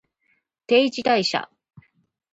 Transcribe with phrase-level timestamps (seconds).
[0.65, 1.51] 定時退社